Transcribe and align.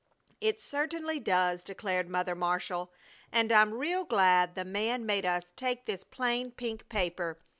"It 0.39 0.59
certainly 0.59 1.19
does!" 1.19 1.63
declared 1.63 2.09
Mother 2.09 2.33
Marshall. 2.33 2.91
"And 3.31 3.51
I'm 3.51 3.71
real 3.75 4.03
glad 4.03 4.55
the 4.55 4.65
man 4.65 5.05
made 5.05 5.27
us 5.27 5.53
take 5.55 5.85
this 5.85 6.03
plain 6.03 6.49
pink 6.49 6.89
paper. 6.89 7.39